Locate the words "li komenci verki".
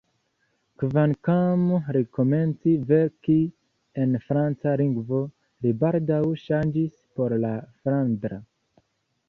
1.97-3.37